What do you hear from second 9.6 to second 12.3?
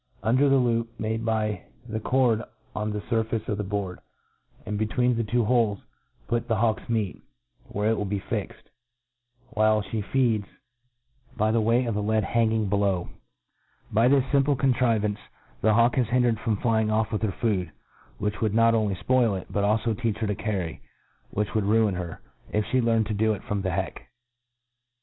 fli'c feeds, by the weight of the lead